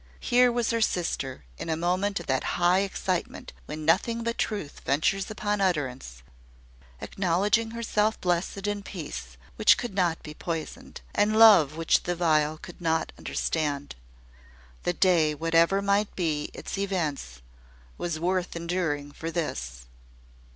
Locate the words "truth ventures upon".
4.39-5.61